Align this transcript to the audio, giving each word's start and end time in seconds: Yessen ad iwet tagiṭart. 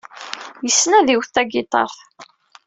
Yessen 0.65 0.91
ad 0.99 1.07
iwet 1.13 1.31
tagiṭart. 1.35 1.97